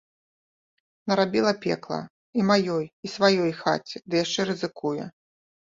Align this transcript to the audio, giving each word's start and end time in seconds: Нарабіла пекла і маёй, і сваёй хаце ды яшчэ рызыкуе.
Нарабіла 1.11 1.51
пекла 1.65 1.99
і 2.39 2.47
маёй, 2.53 2.85
і 2.89 3.07
сваёй 3.19 3.55
хаце 3.61 3.97
ды 4.09 4.25
яшчэ 4.25 4.51
рызыкуе. 4.55 5.03